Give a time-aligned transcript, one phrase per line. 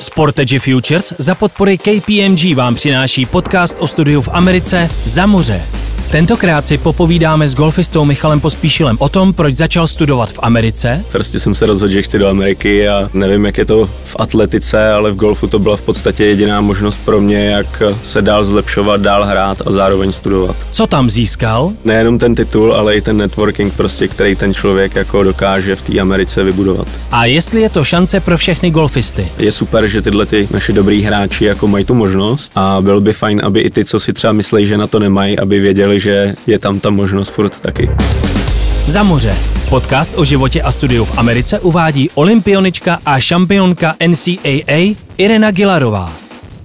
[0.00, 5.79] Sportage Futures za podpory KPMG vám přináší podcast o studiu v Americe za moře.
[6.10, 11.04] Tentokrát si popovídáme s golfistou Michalem Pospíšilem o tom, proč začal studovat v Americe.
[11.12, 14.92] Prostě jsem se rozhodl, že chci do Ameriky a nevím, jak je to v atletice,
[14.92, 19.00] ale v golfu to byla v podstatě jediná možnost pro mě, jak se dál zlepšovat,
[19.00, 20.56] dál hrát a zároveň studovat.
[20.70, 21.72] Co tam získal?
[21.84, 26.00] Nejenom ten titul, ale i ten networking, prostě, který ten člověk jako dokáže v té
[26.00, 26.88] Americe vybudovat.
[27.10, 29.28] A jestli je to šance pro všechny golfisty?
[29.38, 33.12] Je super, že tyhle ty naši dobrý hráči jako mají tu možnost a byl by
[33.12, 36.34] fajn, aby i ty, co si třeba myslí, že na to nemají, aby věděli, že
[36.46, 37.90] je tam ta možnost furt taky.
[38.86, 39.36] Za moře.
[39.68, 46.12] Podcast o životě a studiu v Americe uvádí olympionička a šampionka NCAA Irena Gilarová.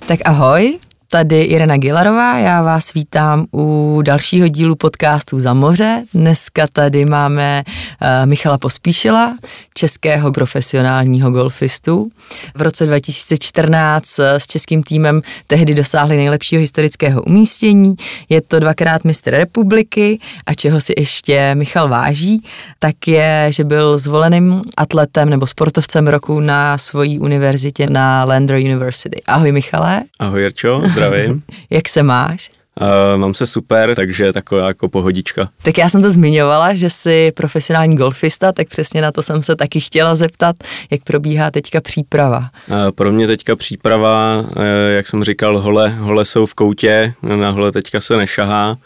[0.05, 0.77] Tak ahoj,
[1.15, 6.03] tady Irena Gilarová, já vás vítám u dalšího dílu podcastu Za moře.
[6.13, 9.37] Dneska tady máme uh, Michala Pospíšila,
[9.73, 12.11] českého profesionálního golfistu.
[12.55, 17.95] V roce 2014 s českým týmem tehdy dosáhli nejlepšího historického umístění.
[18.29, 22.43] Je to dvakrát mistr republiky a čeho si ještě Michal váží,
[22.79, 29.21] tak je, že byl zvoleným atletem nebo sportovcem roku na svojí univerzitě na Lander University.
[29.27, 30.01] Ahoj Michale.
[30.20, 31.04] Ahoj Jirčo, zdravím.
[31.70, 32.49] Jak se máš?
[32.81, 35.49] Uh, mám se super, takže taková jako pohodička.
[35.63, 39.55] Tak já jsem to zmiňovala, že jsi profesionální golfista, tak přesně na to jsem se
[39.55, 40.55] taky chtěla zeptat,
[40.91, 42.49] jak probíhá teďka příprava.
[42.67, 44.63] Uh, pro mě teďka příprava, uh,
[44.95, 48.77] jak jsem říkal, hole, hole jsou v koutě, na hole teďka se nešahá.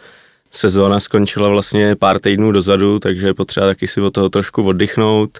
[0.52, 5.39] Sezóna skončila vlastně pár týdnů dozadu, takže je potřeba taky si od toho trošku oddychnout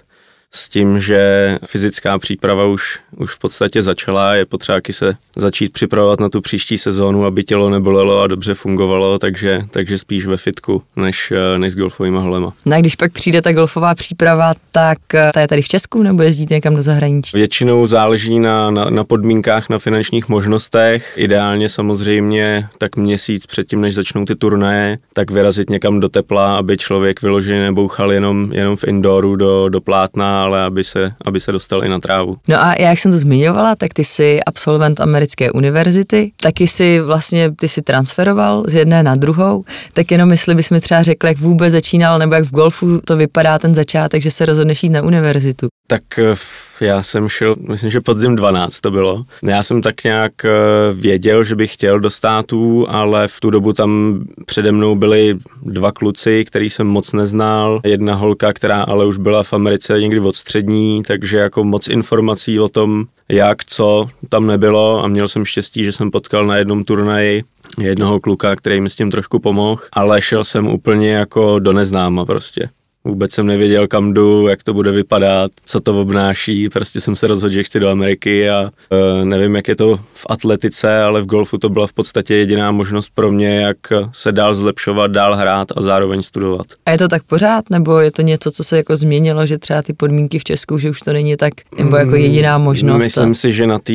[0.52, 6.20] s tím, že fyzická příprava už, už v podstatě začala, je potřeba se začít připravovat
[6.20, 10.82] na tu příští sezónu, aby tělo nebolelo a dobře fungovalo, takže, takže spíš ve fitku,
[10.96, 12.52] než, než s golfovými holema.
[12.66, 14.98] No a když pak přijde ta golfová příprava, tak
[15.34, 17.36] ta je tady v Česku nebo jezdíte někam do zahraničí?
[17.36, 21.12] Většinou záleží na, na, na podmínkách, na finančních možnostech.
[21.16, 26.76] Ideálně samozřejmě tak měsíc předtím, než začnou ty turnaje, tak vyrazit někam do tepla, aby
[26.76, 31.52] člověk vyloženě nebouchal jenom, jenom v indooru do, do plátna ale aby se, aby se
[31.52, 32.36] dostal i na trávu.
[32.48, 37.50] No a jak jsem to zmiňovala, tak ty jsi absolvent americké univerzity, taky si vlastně,
[37.50, 41.38] ty si transferoval z jedné na druhou, tak jenom jestli bys mi třeba řekl, jak
[41.38, 45.02] vůbec začínal, nebo jak v golfu to vypadá ten začátek, že se rozhodneš jít na
[45.02, 45.68] univerzitu.
[45.86, 46.34] Tak eh,
[46.80, 49.24] já jsem šel, myslím, že podzim 12 to bylo.
[49.42, 50.50] Já jsem tak nějak eh,
[50.92, 55.92] věděl, že bych chtěl do států, ale v tu dobu tam přede mnou byli dva
[55.92, 57.80] kluci, který jsem moc neznal.
[57.84, 62.60] Jedna holka, která ale už byla v Americe někdy od střední, takže jako moc informací
[62.60, 66.84] o tom, jak, co tam nebylo a měl jsem štěstí, že jsem potkal na jednom
[66.84, 67.42] turnaji
[67.78, 72.24] jednoho kluka, který mi s tím trošku pomohl, ale šel jsem úplně jako do neznáma
[72.24, 72.68] prostě.
[73.04, 76.68] Vůbec jsem nevěděl, kam jdu, jak to bude vypadat, co to obnáší.
[76.68, 80.26] Prostě jsem se rozhodl, že chci do Ameriky a e, nevím, jak je to v
[80.28, 83.76] atletice, ale v golfu to byla v podstatě jediná možnost pro mě, jak
[84.12, 86.66] se dál zlepšovat, dál hrát a zároveň studovat.
[86.86, 89.82] A je to tak pořád, nebo je to něco, co se jako změnilo, že třeba
[89.82, 93.04] ty podmínky v Česku, že už to není tak, nebo jako jediná možnost?
[93.04, 93.92] Myslím si, že na té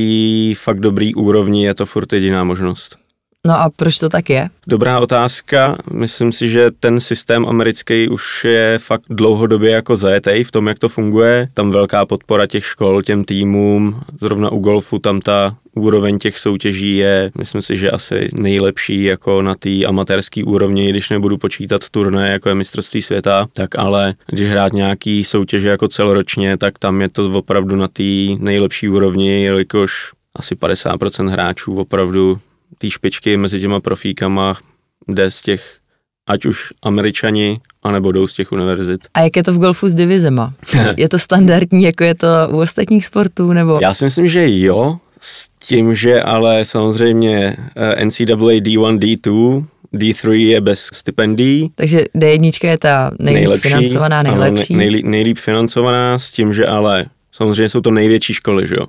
[0.55, 3.04] fakt dobrý úrovni je to furt jediná možnost.
[3.45, 4.49] No a proč to tak je?
[4.67, 5.77] Dobrá otázka.
[5.91, 10.79] Myslím si, že ten systém americký už je fakt dlouhodobě jako zajetej v tom, jak
[10.79, 11.47] to funguje.
[11.53, 14.01] Tam velká podpora těch škol, těm týmům.
[14.21, 19.41] Zrovna u golfu tam ta úroveň těch soutěží je, myslím si, že asi nejlepší jako
[19.41, 24.49] na té amatérské úrovni, když nebudu počítat turné, jako je mistrovství světa, tak ale když
[24.49, 28.03] hrát nějaký soutěže jako celoročně, tak tam je to opravdu na té
[28.39, 32.37] nejlepší úrovni, jelikož asi 50% hráčů opravdu
[32.85, 34.57] té špičky mezi těma profíkama
[35.07, 35.77] jde z těch
[36.27, 39.01] ať už američani, anebo jdou z těch univerzit.
[39.13, 40.53] A jak je to v golfu s divizema?
[40.97, 43.79] je to standardní, jako je to u ostatních sportů, nebo?
[43.81, 47.57] Já si myslím, že jo, s tím, že ale samozřejmě
[48.03, 51.71] NCAA D1, D2, D3 je bez stipendií.
[51.75, 54.73] Takže D1 je ta nejlíp nejlepší, financovaná, nejlepší.
[54.73, 58.85] Ano, nejlíp, nejlíp financovaná, s tím, že ale samozřejmě jsou to největší školy, že jo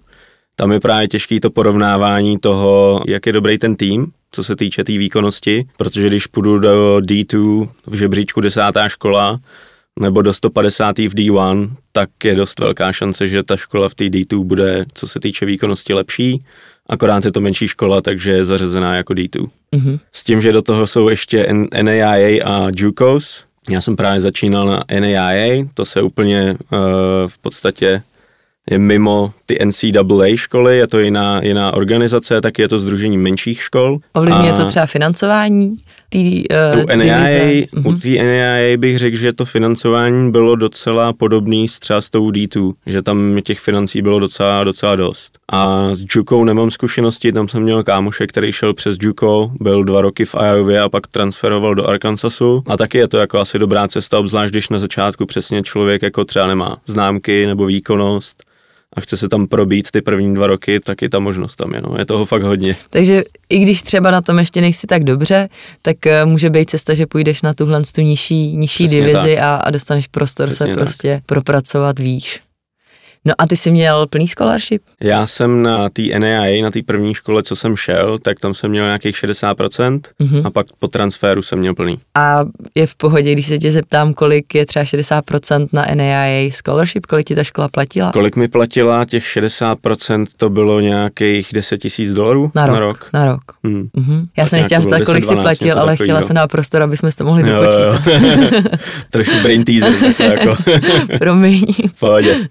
[0.56, 4.82] tam je právě těžký to porovnávání toho, jak je dobrý ten tým, co se týče
[4.82, 9.38] té tý výkonnosti, protože když půjdu do D2 v žebříčku desátá škola,
[10.00, 10.98] nebo do 150.
[10.98, 15.08] v D1, tak je dost velká šance, že ta škola v té D2 bude, co
[15.08, 16.44] se týče výkonnosti, lepší.
[16.88, 19.48] Akorát je to menší škola, takže je zařazená jako D2.
[19.76, 19.98] Mm-hmm.
[20.12, 21.48] S tím, že do toho jsou ještě
[21.82, 23.44] NAIA a JUCOs.
[23.70, 26.78] Já jsem právě začínal na NAIA, to se úplně uh,
[27.26, 28.02] v podstatě
[28.70, 33.62] je mimo ty NCAA školy, je to jiná, jiná organizace, tak je to združení menších
[33.62, 33.98] škol.
[34.12, 35.76] Ovlivňuje to třeba financování
[36.08, 37.66] té uh, u divize?
[37.84, 42.30] U té NAIA bych řekl, že to financování bylo docela podobný s třeba s tou
[42.30, 45.38] D2, že tam těch financí bylo docela, docela dost.
[45.52, 50.00] A s Jukou nemám zkušenosti, tam jsem měl kámoše, který šel přes Juko, byl dva
[50.00, 52.62] roky v Iově a pak transferoval do Arkansasu.
[52.68, 56.24] A taky je to jako asi dobrá cesta, obzvlášť když na začátku přesně člověk jako
[56.24, 58.46] třeba nemá známky nebo výkonnost
[58.96, 61.80] a chce se tam probít ty první dva roky, tak i ta možnost tam je.
[61.80, 61.94] No.
[61.98, 62.76] Je toho fakt hodně.
[62.90, 65.48] Takže i když třeba na tom ještě nejsi tak dobře,
[65.82, 69.70] tak uh, může být cesta, že půjdeš na tuhle tu nižší, nižší divizi a, a
[69.70, 70.84] dostaneš prostor Přesně se tak.
[70.84, 72.40] prostě propracovat výš.
[73.26, 74.82] No a ty jsi měl plný scholarship?
[75.00, 78.70] Já jsem na té NAIA, na té první škole, co jsem šel, tak tam jsem
[78.70, 80.46] měl nějakých 60% mm-hmm.
[80.46, 81.98] a pak po transferu jsem měl plný.
[82.14, 82.40] A
[82.74, 87.26] je v pohodě, když se tě zeptám, kolik je třeba 60% na NAIA scholarship, kolik
[87.26, 88.12] ti ta škola platila?
[88.12, 92.74] Kolik mi platila, těch 60% to bylo nějakých 10 tisíc dolarů na rok.
[92.74, 93.08] Na rok.
[93.12, 93.42] Na rok.
[93.64, 93.88] Hmm.
[93.96, 94.26] Mm-hmm.
[94.36, 97.10] Já tak jsem nechtěla zeptat, kolik jsi platil, ale chtěla jsem dát prostor, aby jsme
[97.18, 98.06] to mohli jo, dopočítat.
[98.06, 98.62] Jo.
[99.10, 99.92] Trošku brain teaser.
[100.18, 100.56] jako.
[101.18, 101.66] Promiň.
[101.98, 102.48] Pohodě.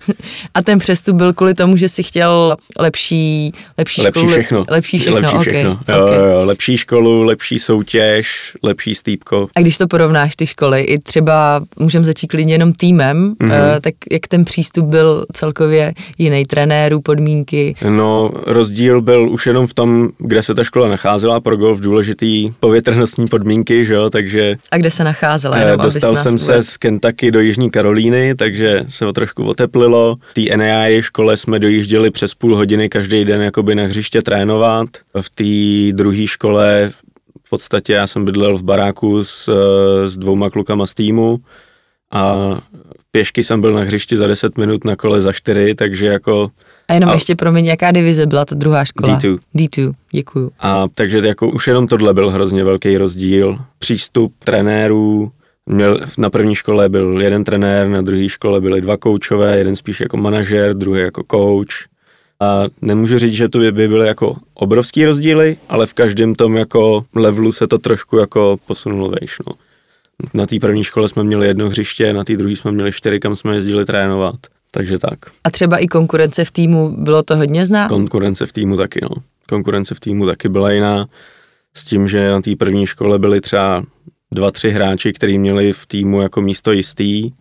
[0.54, 4.65] A ten přestup byl kvůli tomu, že si chtěl lepší, lepší, lepší školu, všechno.
[4.69, 5.71] Lepší všechno, lepší všechno.
[5.81, 5.95] Okay.
[5.95, 6.17] Jo, okay.
[6.17, 9.47] jo, lepší školu, lepší soutěž, lepší stýpko.
[9.56, 13.79] A když to porovnáš, ty školy, i třeba můžeme začít klidně jenom týmem, mm-hmm.
[13.81, 17.75] tak jak ten přístup byl celkově jiný, trenérů, podmínky?
[17.89, 22.51] No, rozdíl byl už jenom v tom, kde se ta škola nacházela, pro golf důležitý
[22.59, 24.56] povětrnostní podmínky, že jo, takže...
[24.71, 25.57] A kde se nacházela?
[25.57, 30.15] Jenom, dostal jsem se z Kentucky do Jižní Karolíny, takže se o trošku oteplilo.
[30.45, 34.89] Tý NAIA škole jsme dojížděli přes půl hodiny každý den jakoby na hřiště trénovat.
[35.21, 36.92] V té druhé škole
[37.45, 39.50] v podstatě já jsem bydlel v baráku s,
[40.06, 41.38] s dvouma klukama z týmu
[42.12, 42.36] a
[43.12, 46.51] pěšky jsem byl na hřišti za 10 minut, na kole za 4, takže jako...
[46.88, 49.19] A jenom a, ještě pro mě, jaká divize byla ta druhá škola?
[49.19, 49.39] D2.
[49.56, 50.51] D2, děkuju.
[50.59, 53.59] A takže jako už jenom tohle byl hrozně velký rozdíl.
[53.80, 55.31] Přístup trenérů,
[55.69, 60.00] Měl, na první škole byl jeden trenér, na druhé škole byli dva koučové, jeden spíš
[60.00, 61.88] jako manažer, druhý jako coach.
[62.39, 67.06] A nemůžu říct, že to by byly jako obrovský rozdíly, ale v každém tom jako
[67.15, 69.38] levelu se to trošku jako posunulo vejš.
[69.47, 69.53] No.
[70.33, 73.35] Na té první škole jsme měli jedno hřiště, na té druhé jsme měli čtyři, kam
[73.35, 74.35] jsme jezdili trénovat.
[74.71, 75.19] Takže tak.
[75.44, 77.88] A třeba i konkurence v týmu, bylo to hodně znát?
[77.88, 79.09] Konkurence v týmu taky, no.
[79.50, 81.06] Konkurence v týmu taky byla jiná.
[81.73, 83.83] S tím, že na té první škole byli třeba
[84.35, 87.31] dva, tři hráči, kteří měli v týmu jako místo jistý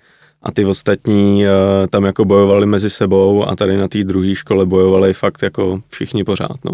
[0.43, 4.67] a ty ostatní uh, tam jako bojovali mezi sebou a tady na té druhé škole
[4.67, 6.73] bojovali fakt jako všichni pořád, no.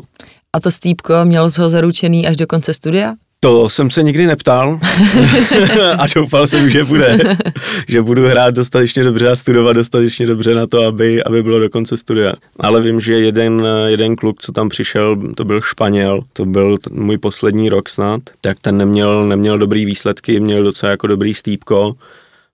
[0.52, 3.14] A to Stýpko měl ho zaručený až do konce studia?
[3.42, 4.78] To jsem se nikdy neptal.
[5.98, 7.19] A doufal jsem, že bude,
[7.88, 11.70] že budu hrát dostatečně dobře a studovat dostatečně dobře na to, aby, aby bylo do
[11.70, 12.32] konce studia.
[12.58, 17.19] Ale vím, že jeden, jeden kluk, co tam přišel, to byl Španěl, to byl můj
[17.19, 21.92] poslední rok snad, tak ten neměl, neměl dobrý výsledky, měl docela jako dobrý stýpko.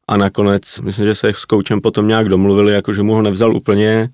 [0.09, 3.57] A nakonec, myslím, že se s koučem potom nějak domluvili, jako že mu ho nevzal
[3.57, 4.09] úplně,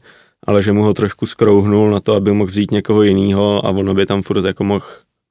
[0.47, 3.95] ale že mu ho trošku skrouhnul na to, aby mohl vzít někoho jiného a ono
[3.95, 4.85] by tam furt jako mohl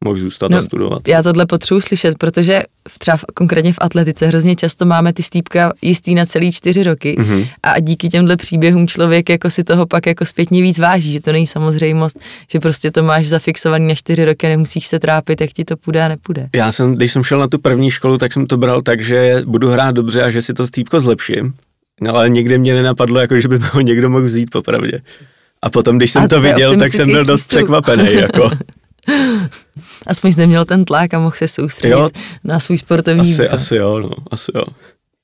[0.06, 1.08] mohl zůstat no, a studovat.
[1.08, 5.24] Já tohle potřebuji slyšet, protože v, třeba v, konkrétně v atletice hrozně často máme ty
[5.24, 7.48] stýpka jistý na celý čtyři roky mm-hmm.
[7.64, 11.32] a díky těmhle příběhům člověk jako si toho pak jako zpětně víc váží, že to
[11.32, 12.20] není samozřejmost,
[12.52, 15.78] že prostě to máš zafixovaný na čtyři roky a nemusíš se trápit, jak ti to
[15.78, 16.50] půjde a nepůjde.
[16.56, 19.42] Já jsem, když jsem šel na tu první školu, tak jsem to bral tak, že
[19.46, 21.54] budu hrát dobře a že si to stýpko zlepším.
[22.02, 25.02] No, ale nikdy mě nenapadlo, jako, že by ho někdo mohl vzít popravdě.
[25.62, 28.14] A potom, když jsem a to viděl, tak jsem byl dost překvapený.
[28.14, 28.50] Jako.
[30.08, 32.10] Aspoň jsi neměl ten tlak a mohl se soustředit jo,
[32.44, 33.56] na svůj sportovní asi, výkon.
[33.56, 34.64] Asi jo, no, asi jo.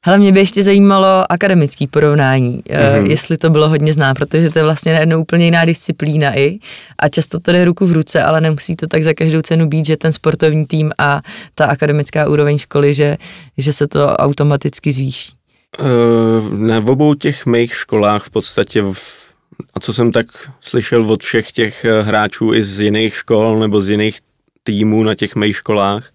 [0.06, 3.10] Hele, mě by ještě zajímalo akademický porovnání, mm-hmm.
[3.10, 6.60] jestli to bylo hodně zná, protože to je vlastně najednou úplně jiná disciplína i
[7.00, 9.86] a často to jde ruku v ruce, ale nemusí to tak za každou cenu být,
[9.86, 11.22] že ten sportovní tým a
[11.56, 13.18] ta akademická úroveň školy, že,
[13.58, 15.32] že se to automaticky zvýší.
[15.80, 19.27] Uh, na obou těch mých školách v podstatě v
[19.74, 20.26] a co jsem tak
[20.60, 24.20] slyšel od všech těch eh, hráčů i z jiných škol nebo z jiných
[24.64, 26.12] týmů na těch mých školách,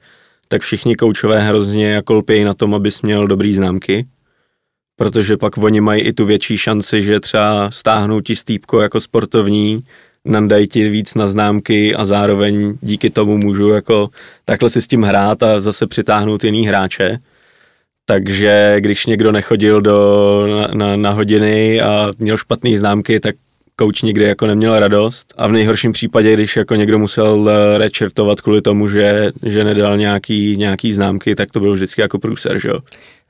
[0.49, 4.07] tak všichni koučové hrozně jako lpějí na tom, abys měl dobrý známky,
[4.97, 9.85] protože pak oni mají i tu větší šanci, že třeba stáhnou ti stýpko jako sportovní,
[10.25, 14.09] nandají ti víc na známky a zároveň díky tomu můžu jako
[14.45, 17.19] takhle si s tím hrát a zase přitáhnout jiný hráče.
[18.05, 23.35] Takže když někdo nechodil do, na, na, na hodiny a měl špatné známky, tak
[23.77, 28.41] kouč nikdy jako neměl radost a v nejhorším případě, když jako někdo musel eh, rečertovat
[28.41, 32.69] kvůli tomu, že, že nedal nějaký, nějaký známky, tak to byl vždycky jako průser, že
[32.69, 32.79] jo.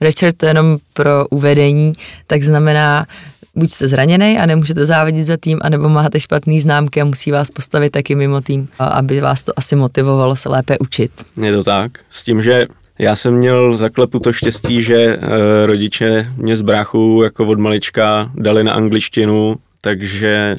[0.00, 1.92] Rečert to jenom pro uvedení,
[2.26, 3.06] tak znamená
[3.54, 7.50] buď jste zraněný a nemůžete závodit za tým, anebo máte špatný známky a musí vás
[7.50, 11.10] postavit taky mimo tým, aby vás to asi motivovalo se lépe učit.
[11.42, 11.92] Je to tak.
[12.10, 12.66] S tím, že
[13.02, 15.18] já jsem měl zaklepu to štěstí, že e,
[15.66, 20.56] rodiče mě z bráchu jako od malička dali na angličtinu, takže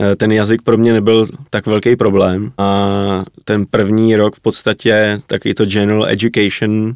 [0.00, 2.52] e, ten jazyk pro mě nebyl tak velký problém.
[2.58, 6.94] A ten první rok v podstatě taky to general education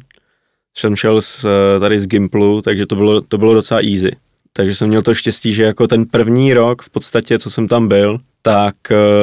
[0.77, 4.11] jsem šel z, eh, tady z Gimplu, takže to bylo, to bylo docela easy.
[4.53, 7.87] Takže jsem měl to štěstí, že jako ten první rok v podstatě, co jsem tam
[7.87, 8.75] byl, tak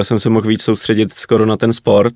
[0.03, 2.15] jsem se mohl víc soustředit skoro na ten sport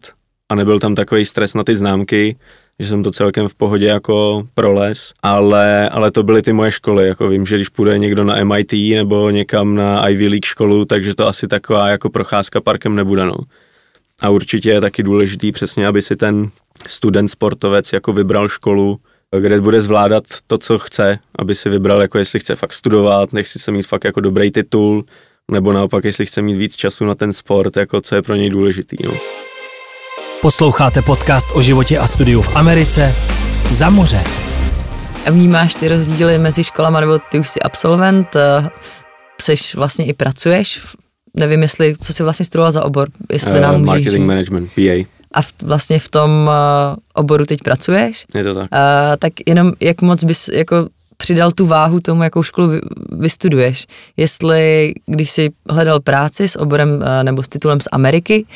[0.48, 2.36] a nebyl tam takový stres na ty známky,
[2.80, 7.08] že jsem to celkem v pohodě jako proles, ale, ale to byly ty moje školy,
[7.08, 11.14] jako vím, že když půjde někdo na MIT nebo někam na Ivy League školu, takže
[11.14, 13.36] to asi taková jako procházka parkem nebude, no.
[14.22, 16.48] A určitě je taky důležitý přesně, aby si ten
[16.88, 18.98] student sportovec jako vybral školu,
[19.40, 23.58] kde bude zvládat to, co chce, aby si vybral, jako jestli chce fakt studovat, nechci
[23.58, 25.04] se mít fakt jako dobrý titul,
[25.50, 28.50] nebo naopak, jestli chce mít víc času na ten sport, jako co je pro něj
[28.50, 28.96] důležitý.
[29.04, 29.12] No.
[30.42, 33.14] Posloucháte podcast o životě a studiu v Americe
[33.70, 34.24] za moře.
[35.30, 38.36] Vnímáš ty rozdíly mezi školama, nebo ty už jsi absolvent,
[39.40, 40.82] seš eh, vlastně i pracuješ,
[41.34, 44.26] nevím, jestli, co jsi vlastně studoval za obor, jestli nám uh, Marketing říct.
[44.26, 48.24] management, PA a v, vlastně v tom uh, oboru teď pracuješ.
[48.34, 48.62] Je to tak.
[48.62, 48.68] Uh,
[49.18, 52.80] tak jenom jak moc bys jako přidal tu váhu tomu, jakou školu vy,
[53.12, 53.86] vystuduješ.
[54.16, 58.46] Jestli, když jsi hledal práci s oborem uh, nebo s titulem z Ameriky,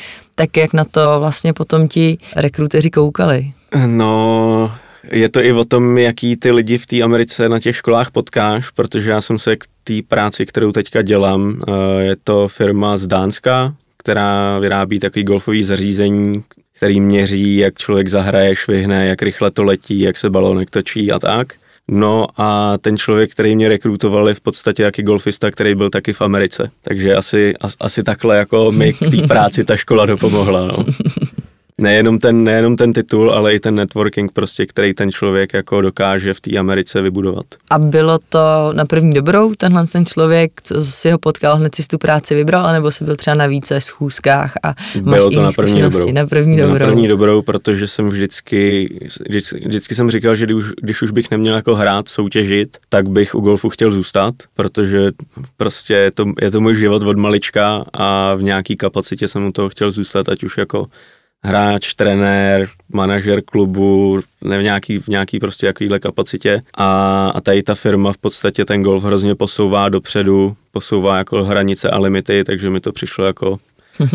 [0.41, 3.51] tak jak na to vlastně potom ti rekruteři koukali?
[3.85, 4.71] No,
[5.11, 8.69] je to i o tom, jaký ty lidi v té Americe na těch školách potkáš,
[8.69, 11.61] protože já jsem se k té práci, kterou teďka dělám,
[11.99, 16.43] je to firma z Dánska, která vyrábí takový golfový zařízení,
[16.75, 21.19] který měří, jak člověk zahraje, švihne, jak rychle to letí, jak se balónek točí a
[21.19, 21.53] tak.
[21.93, 26.13] No a ten člověk, který mě rekrutoval, je v podstatě jaký golfista, který byl taky
[26.13, 26.71] v Americe.
[26.81, 30.67] Takže asi, asi takhle jako mi k té práci ta škola dopomohla.
[30.67, 30.75] No.
[31.77, 36.33] nejenom ten, nejenom ten titul, ale i ten networking prostě, který ten člověk jako dokáže
[36.33, 37.45] v té Americe vybudovat.
[37.69, 38.39] A bylo to
[38.73, 42.65] na první dobrou, tenhle ten člověk, co si ho potkal, hned si tu práci vybral,
[42.65, 46.11] anebo si byl třeba na více schůzkách a máš bylo to na první dobrou.
[46.11, 46.79] Na první dobrou.
[46.79, 48.89] Na první dobrou, protože jsem vždycky,
[49.29, 53.35] vždycky, vždycky jsem říkal, že když, když už bych neměl jako hrát, soutěžit, tak bych
[53.35, 55.11] u golfu chtěl zůstat, protože
[55.57, 59.51] prostě je to, je to můj život od malička a v nějaký kapacitě jsem u
[59.51, 60.87] toho chtěl zůstat, ať už jako
[61.43, 67.63] hráč, trenér, manažer klubu, ne v nějaký, v nějaký prostě jakýhle kapacitě a, a tady
[67.63, 72.69] ta firma v podstatě ten golf hrozně posouvá dopředu, posouvá jako hranice a limity, takže
[72.69, 73.57] mi to přišlo jako,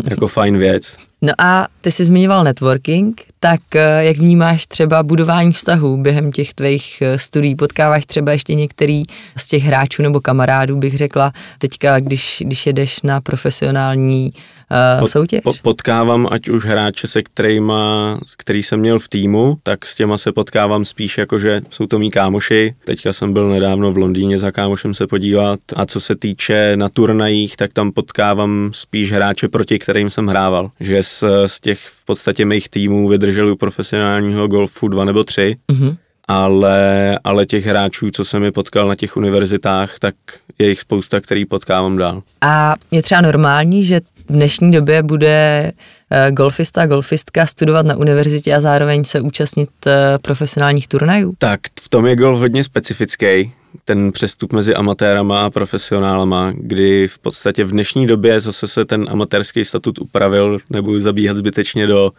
[0.09, 0.97] jako fajn věc.
[1.21, 6.53] No a ty jsi zmiňoval networking, tak eh, jak vnímáš třeba budování vztahů během těch
[6.53, 7.55] tvých eh, studií?
[7.55, 9.03] Potkáváš třeba ještě některý
[9.37, 14.33] z těch hráčů nebo kamarádů, bych řekla, teďka, když, když jedeš na profesionální
[14.71, 15.41] uh, Pot, soutěž?
[15.43, 20.17] Po, potkávám ať už hráče, se kterýma, který jsem měl v týmu, tak s těma
[20.17, 22.75] se potkávám spíš jako, že jsou to mý kámoši.
[22.85, 25.59] Teďka jsem byl nedávno v Londýně za kámošem se podívat.
[25.75, 30.71] A co se týče na turnajích, tak tam potkávám spíš hráče, proti kterým jsem hrával.
[30.79, 35.55] Že z, z těch v podstatě mých týmů vydrželi u profesionálního golfu dva nebo tři.
[35.71, 35.97] Mm-hmm
[36.27, 40.15] ale, ale těch hráčů, co jsem mi potkal na těch univerzitách, tak
[40.59, 42.23] je jich spousta, který potkávám dál.
[42.41, 45.71] A je třeba normální, že v dnešní době bude
[46.11, 51.33] eh, golfista, golfistka studovat na univerzitě a zároveň se účastnit eh, profesionálních turnajů?
[51.37, 53.51] Tak v tom je golf hodně specifický,
[53.85, 59.05] ten přestup mezi amatérama a profesionálama, kdy v podstatě v dnešní době zase se ten
[59.09, 62.11] amatérský statut upravil, nebudu zabíhat zbytečně do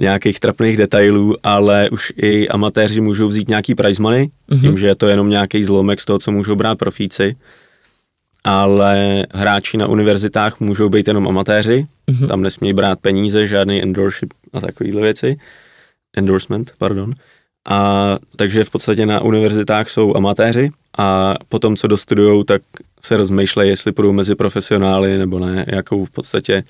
[0.00, 4.56] nějakých trapných detailů, ale už i amatéři můžou vzít nějaký prize money, mm-hmm.
[4.56, 4.78] s tím, mhm.
[4.78, 7.36] že je to jenom nějaký zlomek z toho, co můžou brát profíci
[8.44, 12.26] ale hráči na univerzitách můžou být jenom amatéři, mm-hmm.
[12.26, 15.36] tam nesmí brát peníze, žádný endorship a takovéhle věci,
[16.16, 17.12] endorsement, pardon.
[17.68, 22.62] A takže v podstatě na univerzitách jsou amatéři a potom, co dostudujou, tak
[23.04, 26.62] se rozmýšlejí, jestli půjdou mezi profesionály nebo ne, jakou v podstatě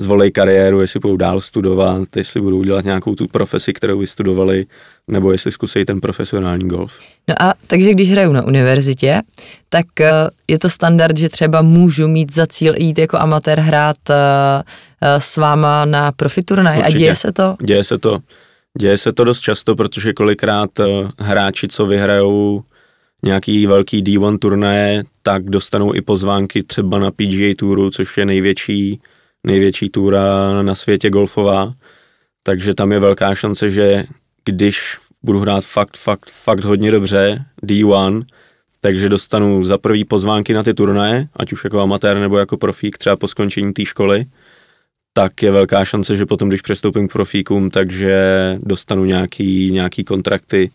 [0.00, 4.66] zvolej kariéru, jestli budou dál studovat, jestli budou dělat nějakou tu profesi, kterou vystudovali,
[5.08, 7.00] nebo jestli zkusí ten profesionální golf.
[7.28, 9.22] No a takže když hraju na univerzitě,
[9.68, 10.06] tak uh,
[10.48, 15.18] je to standard, že třeba můžu mít za cíl jít jako amatér hrát uh, uh,
[15.18, 17.56] s váma na profiturnaj a děje se to?
[17.62, 18.18] Děje se to.
[18.78, 20.70] Děje se to dost často, protože kolikrát
[21.18, 22.62] hráči, co vyhrajou
[23.22, 29.00] nějaký velký D1 turnaje, tak dostanou i pozvánky třeba na PGA Touru, což je největší
[29.46, 31.74] největší túra na světě golfová,
[32.42, 34.04] takže tam je velká šance, že
[34.44, 38.24] když budu hrát fakt, fakt, fakt hodně dobře D1,
[38.80, 42.98] takže dostanu za prvý pozvánky na ty turnaje, ať už jako amatér nebo jako profík,
[42.98, 44.24] třeba po skončení té školy,
[45.12, 48.16] tak je velká šance, že potom, když přestoupím k profíkům, takže
[48.62, 50.70] dostanu nějaký, nějaký kontrakty,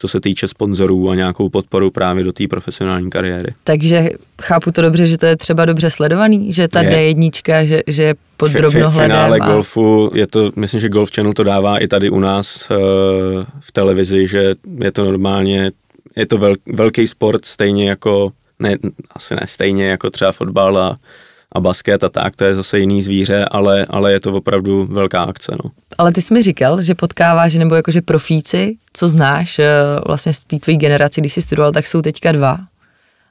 [0.00, 3.54] co se týče sponzorů a nějakou podporu právě do té profesionální kariéry.
[3.64, 4.10] Takže
[4.42, 6.90] chápu to dobře, že to je třeba dobře sledovaný, že ta je.
[6.90, 8.90] D1, že, že je pod drobnohledem.
[8.90, 9.46] V finále a...
[9.46, 12.76] golfu, je to, myslím, že Golf Channel to dává i tady u nás uh,
[13.60, 14.54] v televizi, že
[14.84, 15.70] je to normálně,
[16.16, 18.76] je to vel, velký sport, stejně jako, ne,
[19.12, 20.98] asi ne stejně jako třeba fotbal a
[21.52, 25.22] a basket a tak, to je zase jiný zvíře, ale, ale je to opravdu velká
[25.22, 25.56] akce.
[25.64, 25.70] No.
[25.98, 29.72] Ale ty jsi mi říkal, že potkáváš, nebo jakože profíci, co znáš eh,
[30.06, 32.58] vlastně z té tvojí generaci, když jsi studoval, tak jsou teďka dva.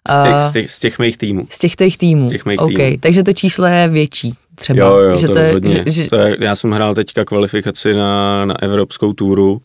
[0.09, 1.47] Z těch, z těch, z těch mých týmů.
[1.49, 2.27] Z těch těch týmů.
[2.27, 2.75] Z těch mých okay.
[2.75, 2.97] týmů.
[2.99, 4.79] Takže to číslo je větší třeba.
[4.79, 6.09] Jo, jo, že to, to je, že, že...
[6.09, 9.61] To je, já jsem hrál teďka kvalifikaci na, na evropskou túru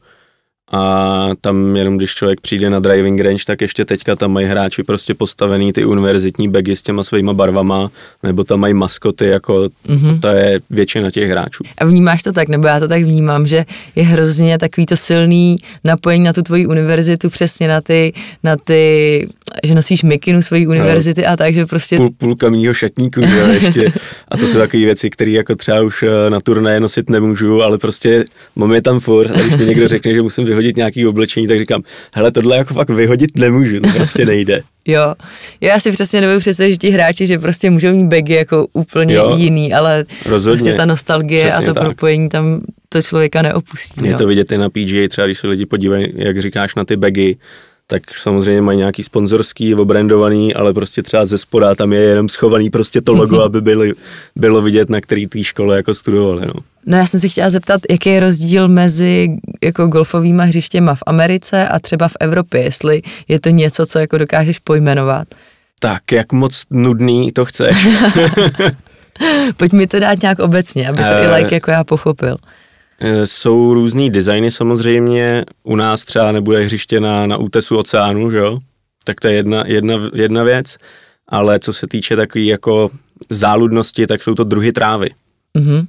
[0.73, 4.83] a tam jenom když člověk přijde na driving range, tak ještě teďka tam mají hráči
[4.83, 7.91] prostě postavený ty univerzitní bagy s těma svýma barvama,
[8.23, 10.21] nebo tam mají maskoty, jako mm-hmm.
[10.21, 11.65] to je většina těch hráčů.
[11.79, 13.65] A vnímáš to tak, nebo já to tak vnímám, že
[13.97, 19.29] je hrozně takový to silný napojení na tu tvoji univerzitu, přesně na ty, na ty
[19.65, 21.97] že nosíš mikinu svojí univerzity no, a tak, že prostě...
[21.97, 23.93] Půl, půlka mýho šatníku, jo, ještě.
[24.29, 27.79] A to jsou takové věci, které jako třeba už eh, na turné nosit nemůžu, ale
[27.79, 28.25] prostě
[28.57, 29.31] mám je tam furt.
[29.31, 31.83] A když mi někdo řekne, že musím vyhodit nějaký oblečení, tak říkám,
[32.17, 34.63] hele, tohle jako fakt vyhodit nemůžu, to prostě nejde.
[34.87, 35.15] Jo,
[35.61, 39.15] já si přesně nebudu představit, že ti hráči, že prostě můžou mít bagy jako úplně
[39.15, 40.57] jo, jiný, ale rozhodně.
[40.57, 41.83] prostě ta nostalgie přesně a to tak.
[41.83, 44.05] propojení tam to člověka neopustí.
[44.05, 44.19] Je jo.
[44.19, 47.37] to vidět i na PGA, třeba když se lidi podívají, jak říkáš, na ty bagy,
[47.87, 52.71] tak samozřejmě mají nějaký sponzorský, obrandovaný, ale prostě třeba ze spoda tam je jenom schovaný
[52.71, 53.93] prostě to logo, aby byly,
[54.37, 56.47] bylo vidět, na který té škole jako studovali.
[56.47, 56.55] No.
[56.87, 59.29] No já jsem si chtěla zeptat, jaký je rozdíl mezi
[59.65, 64.19] jako golfovými hřištěma v Americe a třeba v Evropě, jestli je to něco, co jako
[64.19, 65.29] dokážeš pojmenovat.
[65.81, 67.87] Tak, jak moc nudný to chceš?
[69.57, 72.37] Pojď mi to dát nějak obecně, aby to uh, i eh, like jako já pochopil.
[73.01, 78.39] Eh, jsou různý designy samozřejmě, u nás třeba nebude hřiště na, na útesu oceánu, že
[78.39, 78.59] jo?
[79.05, 80.77] Tak to je jedna, jedna, jedna věc,
[81.29, 82.91] ale co se týče takové jako
[83.31, 85.11] záludnosti, tak jsou to druhy trávy.
[85.59, 85.87] Mm-hmm.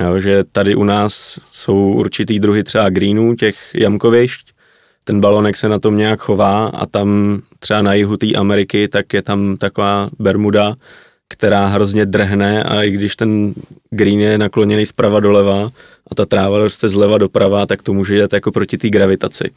[0.00, 4.52] Jo, že tady u nás jsou určitý druhy třeba greenů, těch jamkovišť,
[5.04, 9.12] ten balonek se na tom nějak chová a tam třeba na jihu té Ameriky, tak
[9.12, 10.74] je tam taková Bermuda,
[11.28, 13.54] která hrozně drhne a i když ten
[13.90, 15.70] green je nakloněný zprava doleva
[16.10, 19.50] a ta tráva roste zleva doprava, tak to může jít jako proti té gravitaci.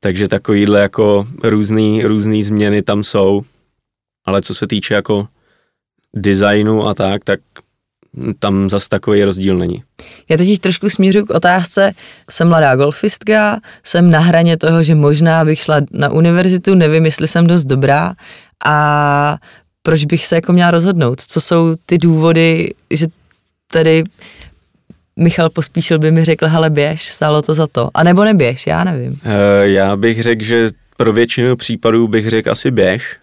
[0.00, 3.42] Takže takovýhle jako různý, různý změny tam jsou,
[4.24, 5.28] ale co se týče jako
[6.14, 7.40] designu a tak, tak
[8.38, 9.82] tam zas takový rozdíl není.
[10.28, 11.92] Já totiž trošku směřu k otázce,
[12.30, 17.28] jsem mladá golfistka, jsem na hraně toho, že možná bych šla na univerzitu, nevím, jestli
[17.28, 18.14] jsem dost dobrá
[18.66, 19.38] a
[19.82, 21.20] proč bych se jako měla rozhodnout?
[21.20, 23.06] Co jsou ty důvody, že
[23.72, 24.04] tady
[25.16, 27.90] Michal Pospíšil by mi řekl, hele běž, stálo to za to.
[27.94, 29.12] A nebo neběž, já nevím.
[29.12, 29.18] Uh,
[29.62, 33.16] já bych řekl, že pro většinu případů bych řekl asi běž,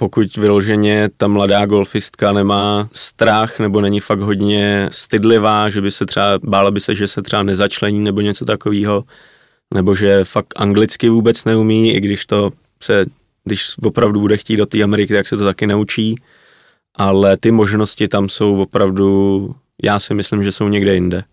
[0.00, 6.06] pokud vyloženě ta mladá golfistka nemá strach nebo není fakt hodně stydlivá, že by se
[6.06, 9.04] třeba, bála by se, že se třeba nezačlení nebo něco takového,
[9.74, 12.50] nebo že fakt anglicky vůbec neumí, i když to
[12.82, 13.04] se
[13.44, 16.14] když opravdu bude chtít do té Ameriky, tak se to taky naučí,
[16.94, 21.24] ale ty možnosti tam jsou opravdu, já si myslím, že jsou někde jinde.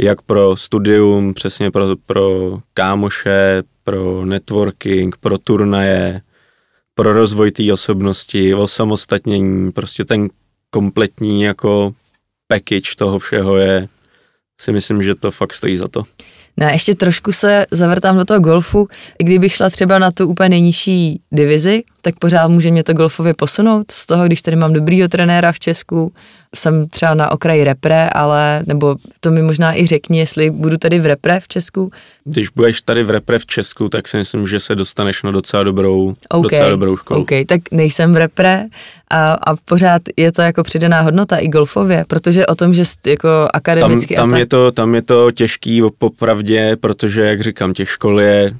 [0.00, 6.20] Jak pro studium, přesně pro, pro kámoše, pro networking, pro turnaje,
[6.94, 10.28] pro rozvoj té osobnosti, osamostatnění, prostě ten
[10.70, 11.94] kompletní jako
[12.46, 13.88] package toho všeho je,
[14.60, 16.02] si myslím, že to fakt stojí za to.
[16.56, 18.88] No a ještě trošku se zavrtám do toho golfu.
[19.18, 23.34] I kdybych šla třeba na tu úplně nejnižší divizi, tak pořád může mě to golfově
[23.34, 26.12] posunout z toho, když tady mám dobrýho trenéra v Česku,
[26.54, 30.98] jsem třeba na okraji repre, ale, nebo to mi možná i řekni, jestli budu tady
[30.98, 31.92] v repre v Česku.
[32.24, 35.62] Když budeš tady v repre v Česku, tak si myslím, že se dostaneš na docela
[35.62, 37.20] dobrou, okay, docela dobrou školu.
[37.20, 38.66] OK, tak nejsem v repre
[39.10, 43.28] a, a pořád je to jako přidaná hodnota i golfově, protože o tom, že jako
[43.54, 44.14] akademicky...
[44.14, 44.40] Tam, tam, tak...
[44.40, 48.56] je, to, tam je to těžký popravdě, protože, jak říkám, těch škol je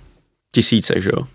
[0.55, 1.27] tisíce, že jo.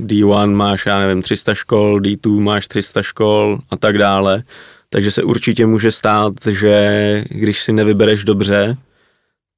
[0.00, 4.42] D1 máš, já nevím, 300 škol, D2 máš 300 škol a tak dále.
[4.90, 8.76] Takže se určitě může stát, že když si nevybereš dobře,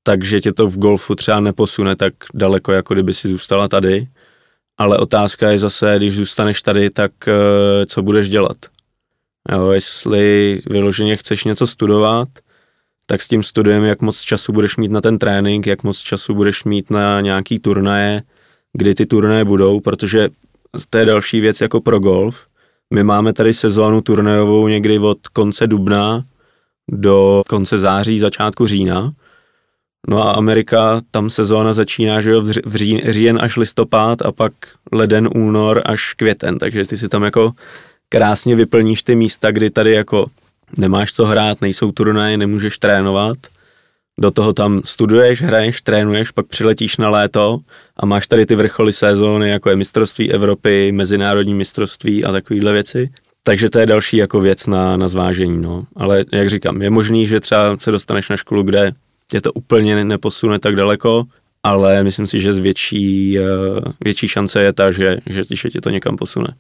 [0.03, 4.07] takže tě to v golfu třeba neposune tak daleko, jako kdyby si zůstala tady.
[4.79, 8.57] Ale otázka je zase, když zůstaneš tady, tak eh, co budeš dělat?
[9.53, 12.29] Jo, jestli vyloženě chceš něco studovat,
[13.07, 16.35] tak s tím studiem, jak moc času budeš mít na ten trénink, jak moc času
[16.35, 18.23] budeš mít na nějaký turnaje,
[18.73, 20.29] kdy ty turnaje budou, protože
[20.91, 22.47] to je další věc jako pro golf.
[22.95, 26.25] My máme tady sezónu turnajovou někdy od konce dubna
[26.91, 29.13] do konce září, začátku října.
[30.09, 34.53] No a Amerika, tam sezóna začíná, že jo, v ří, říjen až listopad a pak
[34.93, 37.53] leden, únor až květen, takže ty si tam jako
[38.09, 40.27] krásně vyplníš ty místa, kdy tady jako
[40.79, 43.39] nemáš co hrát, nejsou turnaje, nemůžeš trénovat.
[44.21, 47.59] Do toho tam studuješ, hraješ, trénuješ, pak přiletíš na léto
[47.97, 53.11] a máš tady ty vrcholy sezóny, jako je mistrovství Evropy, mezinárodní mistrovství a takovéhle věci.
[53.45, 55.85] Takže to je další jako věc na, na zvážení, no.
[55.97, 58.93] Ale jak říkám, je možný, že třeba se dostaneš na školu, kde
[59.31, 61.25] tě to úplně neposune tak daleko,
[61.63, 63.43] ale myslím si, že z větší, eh,
[64.01, 66.55] větší šance je ta, že, že, že tě to někam posune.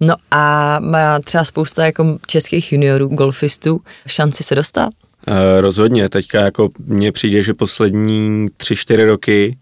[0.00, 4.90] No a má třeba spousta jako českých juniorů, golfistů, šanci se dostat?
[5.28, 9.58] E, rozhodně, teďka jako mně přijde, že poslední tři, čtyři roky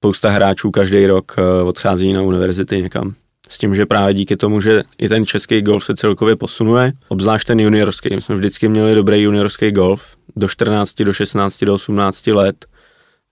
[0.00, 3.14] spousta hráčů každý rok eh, odchází na univerzity někam.
[3.50, 7.46] S tím, že právě díky tomu, že i ten český golf se celkově posunuje, obzvlášť
[7.46, 8.14] ten juniorský.
[8.14, 12.66] My jsme vždycky měli dobrý juniorský golf do 14, do 16, do 18 let,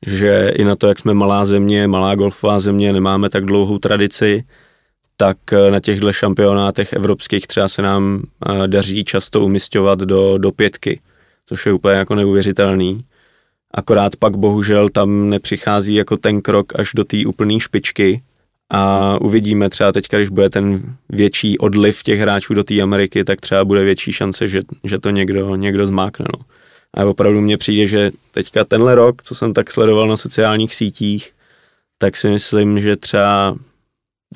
[0.07, 4.45] že i na to, jak jsme malá země, malá golfová země, nemáme tak dlouhou tradici,
[5.17, 10.53] tak eh, na těchto šampionátech evropských třeba se nám eh, daří často umistovat do, do
[10.53, 11.01] pětky,
[11.49, 13.05] což je úplně jako neuvěřitelný.
[13.75, 18.23] Akorát pak bohužel tam nepřichází jako ten krok až do té úplné špičky
[18.71, 23.41] a uvidíme třeba teď, když bude ten větší odliv těch hráčů do té Ameriky, tak
[23.41, 26.27] třeba bude větší šance, že, že to někdo, někdo zmákne.
[26.39, 26.45] No.
[26.95, 31.33] A opravdu mně přijde, že teďka tenhle rok, co jsem tak sledoval na sociálních sítích,
[31.99, 33.57] tak si myslím, že třeba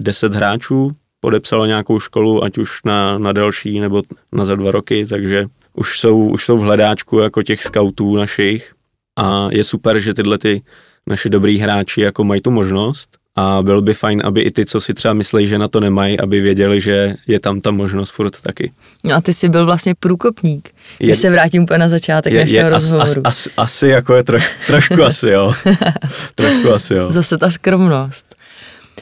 [0.01, 5.07] 10 hráčů podepsalo nějakou školu, ať už na, na další nebo na za dva roky,
[5.07, 8.73] takže už jsou, už jsou v hledáčku jako těch scoutů našich
[9.17, 10.63] a je super, že tyhle ty
[11.07, 14.81] naši dobrý hráči jako mají tu možnost a byl by fajn, aby i ty, co
[14.81, 18.41] si třeba myslí, že na to nemají, aby věděli, že je tam ta možnost furt
[18.43, 18.73] taky.
[19.05, 22.41] No a ty jsi byl vlastně průkopník, je, když se vrátím úplně na začátek je,
[22.41, 23.11] našeho je, rozhovoru.
[23.11, 25.53] As, as, as, asi jako je troš, trošku asi jo.
[26.35, 27.11] trošku asi jo.
[27.11, 28.35] Zase ta skromnost.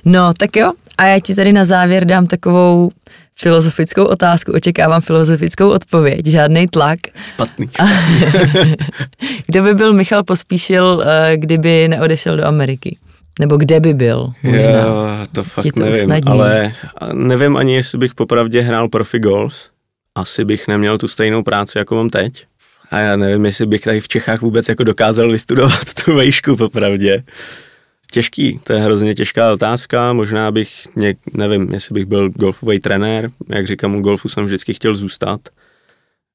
[0.04, 0.72] No, tak jo.
[0.98, 2.90] A já ti tady na závěr dám takovou
[3.40, 6.98] filozofickou otázku, očekávám filozofickou odpověď, žádný tlak.
[7.36, 7.70] Patný.
[9.46, 12.96] Kdo by byl Michal Pospíšil, eh, kdyby neodešel do Ameriky?
[13.40, 14.32] Nebo kde by byl?
[14.42, 14.80] Možná.
[14.80, 16.32] Jo, to fakt to nevím, usnadním.
[16.32, 16.72] ale
[17.12, 19.54] nevím ani, jestli bych popravdě hrál profi golf.
[20.14, 22.44] Asi bych neměl tu stejnou práci, jako mám teď.
[22.90, 27.22] A já nevím, jestli bych tady v Čechách vůbec jako dokázal vystudovat tu vejšku popravdě
[28.10, 30.70] těžký, to je hrozně těžká otázka, možná bych,
[31.34, 35.40] nevím, jestli bych byl golfový trenér, jak říkám, u golfu jsem vždycky chtěl zůstat,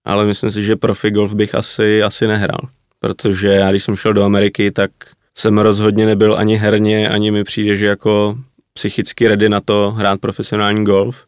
[0.05, 2.61] ale myslím si, že profi golf bych asi, asi nehrál,
[2.99, 4.91] protože já když jsem šel do Ameriky, tak
[5.38, 8.38] jsem rozhodně nebyl ani herně, ani mi přijde, že jako
[8.73, 11.25] psychicky ready na to hrát profesionální golf.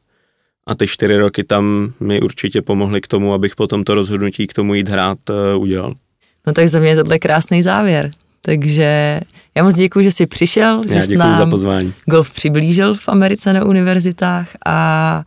[0.67, 4.53] A ty čtyři roky tam mi určitě pomohly k tomu, abych potom to rozhodnutí k
[4.53, 5.93] tomu jít hrát uh, udělal.
[6.47, 8.12] No tak za mě je tohle krásný závěr.
[8.41, 9.19] Takže
[9.56, 11.93] já moc děkuji, že jsi přišel, já že jsi nám za pozvání.
[12.06, 15.23] golf přiblížil v Americe na univerzitách a,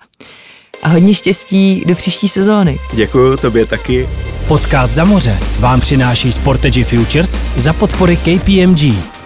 [0.82, 2.78] a hodně štěstí do příští sezóny.
[2.94, 4.08] Děkuji, tobě taky.
[4.48, 9.19] Podcast za moře vám přináší Sportage Futures za podpory KPMG.